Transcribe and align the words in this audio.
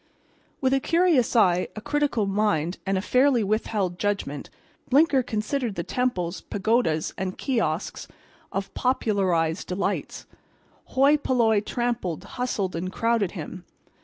With 0.61 0.73
a 0.73 0.79
curious 0.79 1.35
eye, 1.35 1.67
a 1.75 1.79
critical 1.79 2.25
mind 2.25 2.79
and 2.87 2.97
a 2.97 3.03
fairly 3.03 3.43
withheld 3.43 3.99
judgment 3.99 4.49
Blinker 4.89 5.21
considered 5.21 5.75
the 5.75 5.83
temples, 5.83 6.41
pagodas 6.41 7.13
and 7.19 7.37
kiosks 7.37 8.07
of 8.51 8.73
popularized 8.73 9.67
delights. 9.67 10.25
Hoi 10.85 11.17
polloi 11.17 11.59
trampled, 11.61 12.23
hustled 12.23 12.75
and 12.75 12.91
crowded 12.91 13.33
him. 13.33 13.63